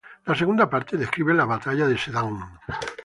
[0.25, 2.39] La segunda parte describe la batalla de sedán.